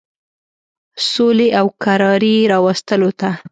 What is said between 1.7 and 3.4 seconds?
کراري راوستلو ته.